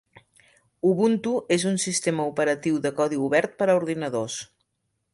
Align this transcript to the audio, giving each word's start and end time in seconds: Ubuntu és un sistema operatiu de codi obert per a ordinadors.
Ubuntu 0.91 1.33
és 1.57 1.67
un 1.73 1.77
sistema 1.85 2.27
operatiu 2.33 2.83
de 2.87 2.95
codi 3.03 3.23
obert 3.29 3.57
per 3.61 3.71
a 3.71 3.77
ordinadors. 3.83 4.43